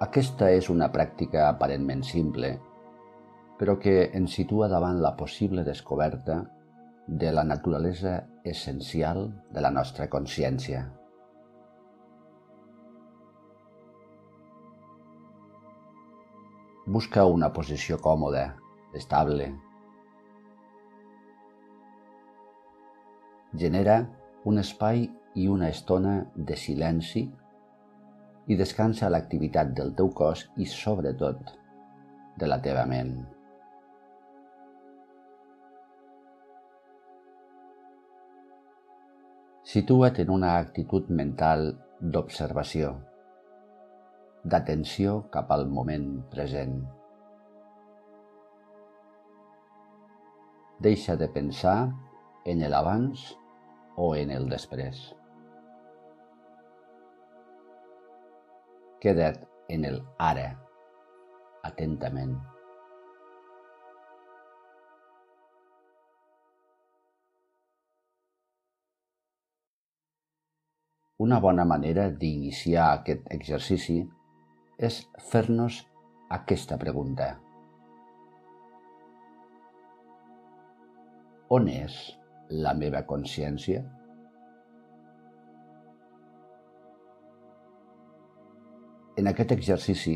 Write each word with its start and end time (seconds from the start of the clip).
Aquesta 0.00 0.46
és 0.56 0.70
una 0.72 0.86
pràctica 0.88 1.42
aparentment 1.46 2.00
simple, 2.08 2.48
però 3.60 3.74
que 3.76 4.06
ens 4.16 4.32
situa 4.38 4.68
davant 4.72 4.96
la 5.04 5.10
possible 5.18 5.60
descoberta 5.66 6.38
de 7.22 7.32
la 7.36 7.42
naturalesa 7.44 8.14
essencial 8.52 9.26
de 9.52 9.60
la 9.60 9.68
nostra 9.68 10.06
consciència. 10.08 10.86
Busca 16.86 17.26
una 17.28 17.50
posició 17.52 17.98
còmoda, 18.00 18.46
estable. 18.96 19.50
Genera 23.52 23.98
un 24.48 24.64
espai 24.64 25.04
i 25.36 25.46
una 25.58 25.68
estona 25.68 26.16
de 26.34 26.56
silenci 26.56 27.26
i 28.50 28.56
descansa 28.58 29.10
l'activitat 29.12 29.68
del 29.78 29.92
teu 29.98 30.08
cos 30.20 30.48
i, 30.58 30.66
sobretot, 30.66 31.52
de 32.40 32.48
la 32.50 32.58
teva 32.64 32.82
ment. 32.90 33.12
Situa't 39.70 40.18
en 40.24 40.32
una 40.34 40.56
actitud 40.58 41.12
mental 41.14 41.68
d'observació, 42.00 42.90
d'atenció 44.42 45.20
cap 45.36 45.52
al 45.54 45.68
moment 45.70 46.08
present. 46.32 46.80
Deixa 50.82 51.14
de 51.20 51.30
pensar 51.30 51.78
en 52.50 52.66
el 52.66 52.74
abans 52.74 53.28
o 53.94 54.14
en 54.16 54.34
el 54.34 54.48
després. 54.50 55.19
Queda't 59.00 59.40
en 59.72 59.84
el 59.88 59.94
ara, 60.20 60.48
atentament. 61.64 62.34
Una 71.26 71.38
bona 71.40 71.64
manera 71.64 72.10
d'iniciar 72.10 72.90
aquest 72.98 73.24
exercici 73.36 73.96
és 74.90 74.98
fer-nos 75.30 75.78
aquesta 76.36 76.76
pregunta. 76.84 77.30
On 81.56 81.72
és 81.72 81.96
la 82.66 82.76
meva 82.84 83.02
consciència? 83.08 83.80
En 89.20 89.28
aquest 89.28 89.50
exercici, 89.52 90.14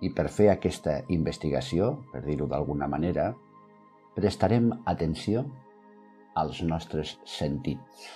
i 0.00 0.08
per 0.16 0.30
fer 0.32 0.46
aquesta 0.48 0.94
investigació, 1.12 1.90
per 2.12 2.22
dir-ho 2.24 2.46
d'alguna 2.48 2.86
manera, 2.88 3.26
prestarem 4.16 4.70
atenció 4.88 5.42
als 6.40 6.62
nostres 6.64 7.18
sentits. 7.28 8.08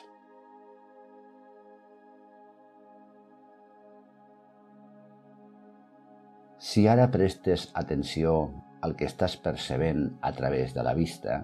Si 6.59 6.89
ara 6.89 7.11
prestes 7.12 7.69
atenció 7.84 8.34
al 8.81 8.97
que 8.97 9.12
estàs 9.12 9.36
percebent 9.45 10.06
a 10.25 10.33
través 10.33 10.73
de 10.73 10.89
la 10.89 10.97
vista, 10.97 11.42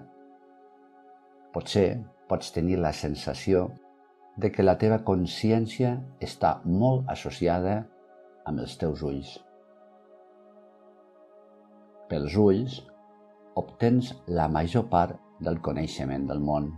potser 1.53 1.89
pots 2.29 2.49
tenir 2.55 2.81
la 2.81 2.97
sensació 2.97 3.67
de 4.41 4.49
que 4.51 4.65
la 4.65 4.79
teva 4.81 5.03
consciència 5.07 5.99
està 6.19 6.57
molt 6.65 7.05
associada 7.13 7.83
amb 8.49 8.61
els 8.63 8.75
teus 8.81 9.01
ulls. 9.05 9.35
Pels 12.09 12.35
ulls 12.37 12.79
obtens 13.61 14.11
la 14.39 14.47
major 14.51 14.85
part 14.91 15.17
del 15.45 15.57
coneixement 15.67 16.27
del 16.29 16.41
món. 16.49 16.69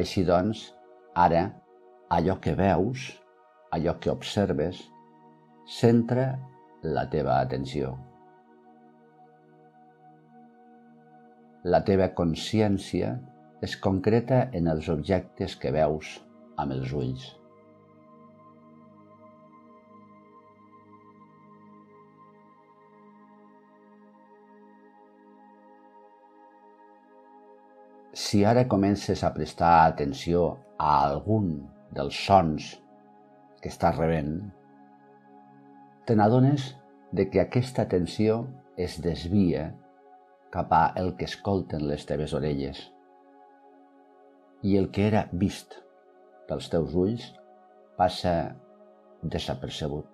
Així 0.00 0.24
doncs, 0.28 0.66
ara, 1.24 1.42
allò 2.16 2.38
que 2.44 2.54
veus, 2.58 3.10
allò 3.76 3.96
que 4.00 4.12
observes, 4.12 4.80
centra 5.78 6.30
la 6.82 7.04
teva 7.12 7.38
atenció. 7.40 7.92
La 11.64 11.82
teva 11.86 12.08
consciència 12.18 13.12
es 13.62 13.76
concreta 13.78 14.48
en 14.58 14.66
els 14.66 14.88
objectes 14.90 15.52
que 15.62 15.70
veus 15.70 16.16
amb 16.58 16.74
els 16.74 16.90
ulls. 16.98 17.28
Si 28.22 28.42
ara 28.44 28.64
comences 28.68 29.22
a 29.22 29.30
prestar 29.32 29.70
atenció 29.84 30.42
a 30.76 30.96
algun 31.04 31.52
dels 31.94 32.18
sons 32.26 32.66
que 33.62 33.70
estàs 33.70 33.94
rebent, 33.96 34.34
te 36.04 36.16
n'adones 36.18 36.66
de 37.14 37.28
que 37.30 37.40
aquesta 37.44 37.86
atenció 37.86 38.40
es 38.76 38.98
desvia 39.06 39.68
cap 40.50 40.74
a 40.74 40.82
el 40.98 41.14
que 41.16 41.30
escolten 41.30 41.86
les 41.88 42.04
teves 42.08 42.34
orelles 42.36 42.82
i 44.62 44.76
el 44.78 44.88
que 44.94 45.06
era 45.10 45.22
vist 45.44 45.74
pels 46.48 46.68
teus 46.70 46.94
ulls 47.04 47.24
passa 47.98 48.34
desapercebut. 49.22 50.08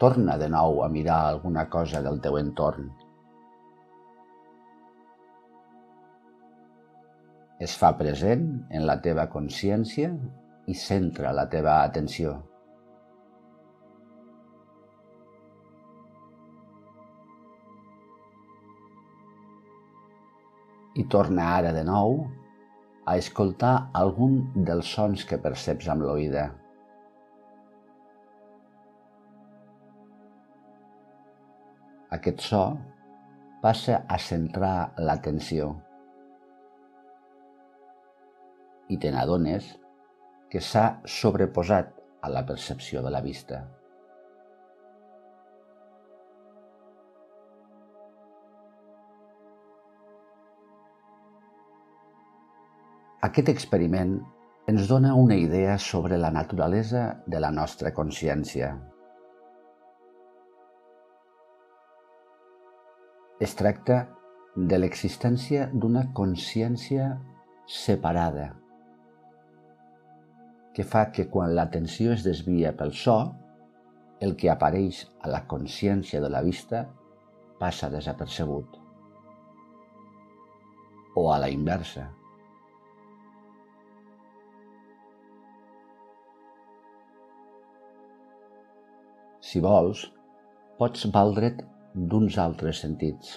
Torna 0.00 0.36
de 0.40 0.48
nou 0.52 0.82
a 0.84 0.88
mirar 0.92 1.20
alguna 1.26 1.68
cosa 1.72 2.02
del 2.04 2.18
teu 2.24 2.36
entorn 2.40 2.90
es 7.64 7.72
fa 7.80 7.92
present 7.96 8.42
en 8.68 8.84
la 8.88 8.98
teva 9.04 9.24
consciència 9.32 10.10
i 10.68 10.74
centra 10.76 11.32
la 11.32 11.46
teva 11.48 11.78
atenció. 11.84 12.34
I 20.96 21.04
torna 21.12 21.48
ara 21.56 21.72
de 21.76 21.84
nou 21.84 22.18
a 23.06 23.16
escoltar 23.20 23.74
algun 24.02 24.38
dels 24.68 24.92
sons 24.98 25.24
que 25.28 25.40
perceps 25.40 25.88
amb 25.92 26.04
l'oïda. 26.04 26.46
Aquest 32.16 32.46
so 32.48 32.62
passa 33.62 34.02
a 34.08 34.16
centrar 34.20 34.76
l'atenció. 34.96 35.74
I 38.88 38.98
te 39.02 39.10
n'adones 39.10 39.66
que 40.50 40.62
s'ha 40.62 40.86
sobreposat 41.10 41.90
a 42.22 42.30
la 42.30 42.44
percepció 42.46 43.02
de 43.02 43.10
la 43.10 43.20
vista. 43.20 43.64
Aquest 53.26 53.48
experiment 53.50 54.18
ens 54.70 54.86
dona 54.90 55.14
una 55.18 55.36
idea 55.38 55.78
sobre 55.82 56.18
la 56.18 56.30
naturalesa 56.30 57.06
de 57.26 57.40
la 57.42 57.50
nostra 57.50 57.90
consciència. 57.94 58.68
Es 63.42 63.54
tracta 63.58 64.04
de 64.56 64.78
l'existència 64.78 65.66
d'una 65.72 66.06
consciència 66.16 67.10
separada 67.66 68.46
que 70.76 70.84
fa 70.84 71.06
que 71.08 71.24
quan 71.32 71.54
l'atenció 71.56 72.12
es 72.12 72.22
desvia 72.26 72.74
pel 72.76 72.90
so, 72.92 73.16
el 74.20 74.34
que 74.40 74.50
apareix 74.52 74.98
a 75.24 75.30
la 75.32 75.38
consciència 75.48 76.20
de 76.20 76.28
la 76.28 76.42
vista 76.44 76.82
passa 77.56 77.88
desapercebut. 77.88 78.74
O 81.16 81.24
a 81.32 81.38
la 81.40 81.48
inversa. 81.48 82.04
Si 89.40 89.64
vols, 89.64 90.04
pots 90.76 91.08
valdre't 91.16 91.64
d'uns 92.12 92.36
altres 92.44 92.84
sentits. 92.84 93.32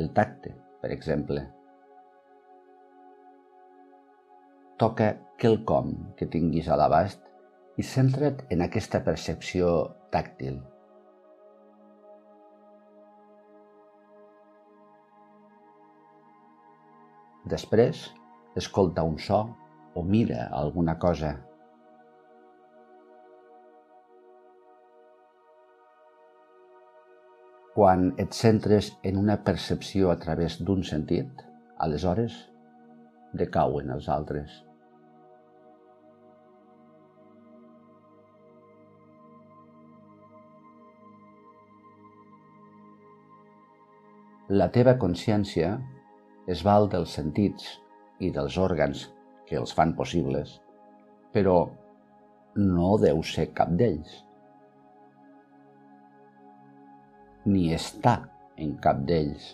El 0.00 0.08
tacte, 0.16 0.56
per 0.80 0.94
exemple 0.96 1.44
toca 4.76 5.14
quelcom 5.40 5.92
que 6.16 6.28
tinguis 6.28 6.68
a 6.68 6.76
l'abast 6.76 7.22
i 7.80 7.84
centra't 7.84 8.42
en 8.52 8.64
aquesta 8.64 9.00
percepció 9.04 9.70
tàctil. 10.12 10.58
Després, 17.46 18.00
escolta 18.58 19.04
un 19.06 19.20
so 19.22 19.44
o 19.94 20.02
mira 20.02 20.48
alguna 20.60 20.96
cosa. 20.98 21.36
Quan 27.76 28.10
et 28.18 28.32
centres 28.34 28.90
en 29.04 29.20
una 29.20 29.38
percepció 29.46 30.10
a 30.10 30.18
través 30.18 30.58
d'un 30.64 30.82
sentit, 30.82 31.44
aleshores 31.86 32.40
decauen 33.36 33.92
els 33.94 34.08
altres. 34.08 34.65
La 44.48 44.68
teva 44.70 44.92
consciència 44.94 45.72
es 46.46 46.60
val 46.62 46.84
dels 46.86 47.16
sentits 47.16 47.64
i 48.22 48.28
dels 48.30 48.54
òrgans 48.62 49.00
que 49.48 49.56
els 49.58 49.72
fan 49.74 49.90
possibles, 49.98 50.52
però 51.34 51.54
no 52.54 52.92
deu 53.02 53.24
ser 53.26 53.48
cap 53.58 53.72
d'ells. 53.80 54.12
Ni 57.50 57.72
està 57.74 58.14
en 58.62 58.76
cap 58.86 59.02
d'ells. 59.10 59.48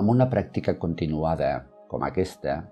Amb 0.00 0.16
una 0.16 0.30
pràctica 0.32 0.78
continuada 0.80 1.52
com 1.92 2.08
aquesta, 2.08 2.62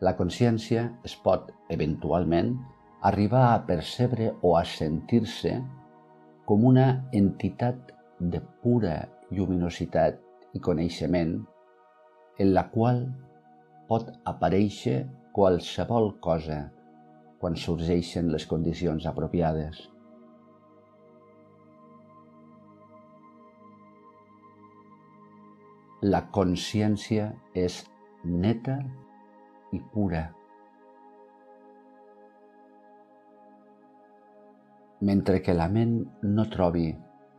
la 0.00 0.14
consciència 0.18 0.84
es 1.06 1.14
pot, 1.24 1.48
eventualment, 1.74 2.52
arribar 3.08 3.44
a 3.50 3.62
percebre 3.66 4.30
o 4.42 4.54
a 4.58 4.64
sentir-se 4.66 5.56
com 6.46 6.64
una 6.64 6.86
entitat 7.12 7.92
de 8.18 8.40
pura 8.62 8.96
lluminositat 9.34 10.20
i 10.54 10.62
coneixement 10.62 11.34
en 12.38 12.52
la 12.54 12.68
qual 12.70 13.04
pot 13.90 14.10
aparèixer 14.30 15.00
qualsevol 15.34 16.12
cosa 16.22 16.60
quan 17.42 17.58
sorgeixen 17.58 18.30
les 18.32 18.46
condicions 18.50 19.06
apropiades. 19.06 19.82
La 26.02 26.22
consciència 26.34 27.32
és 27.58 27.82
neta 28.22 28.78
i 29.72 29.80
pura. 29.92 30.22
Mentre 35.08 35.40
que 35.44 35.54
la 35.54 35.68
ment 35.70 35.98
no 36.26 36.46
trobi 36.50 36.88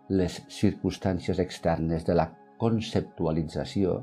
les 0.09 0.39
circumstàncies 0.49 1.41
externes 1.43 2.05
de 2.07 2.15
la 2.15 2.29
conceptualització, 2.59 3.97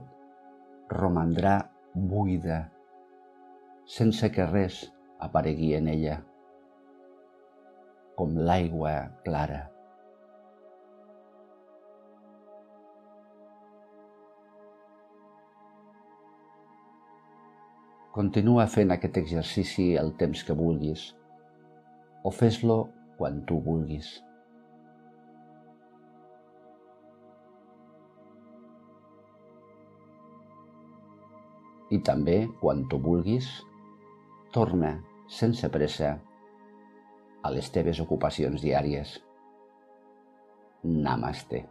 romandrà 0.92 1.56
buida, 1.94 2.60
sense 3.86 4.30
que 4.34 4.46
res 4.50 4.82
aparegui 5.26 5.72
en 5.78 5.88
ella, 5.88 6.20
com 8.16 8.36
l'aigua 8.36 8.98
clara. 9.24 9.64
Continua 18.16 18.64
fent 18.72 18.94
aquest 18.94 19.18
exercici 19.20 19.90
el 20.00 20.14
temps 20.16 20.40
que 20.48 20.54
vulguis 20.56 21.02
o 22.24 22.30
fes-lo 22.32 22.76
quan 23.18 23.42
tu 23.50 23.58
vulguis. 23.66 24.08
I 31.92 32.00
també, 32.08 32.38
quan 32.64 32.86
tu 32.88 33.04
vulguis, 33.04 33.52
torna 34.56 34.96
sense 35.42 35.68
pressa 35.78 36.16
a 37.44 37.52
les 37.52 37.68
teves 37.78 38.00
ocupacions 38.08 38.64
diàries. 38.64 39.18
Namaste. 40.88 41.66